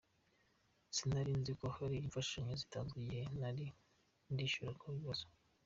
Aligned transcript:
Sinari 0.95 1.33
nzi 1.41 1.53
ko 1.59 1.65
hari 1.77 1.95
imfashanyo 2.05 2.51
yatanzwe 2.53 2.95
igihe 3.03 3.23
nariko 3.39 3.79
ndishura 4.31 4.71
ku 4.81 4.85
bibazo. 4.95 5.25